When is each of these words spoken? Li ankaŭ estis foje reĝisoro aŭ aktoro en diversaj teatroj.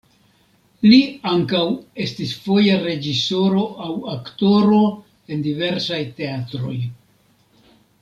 Li 0.85 0.97
ankaŭ 1.31 1.61
estis 2.05 2.33
foje 2.47 2.79
reĝisoro 2.87 3.67
aŭ 3.89 3.93
aktoro 4.17 4.83
en 5.33 5.49
diversaj 5.51 6.05
teatroj. 6.23 6.79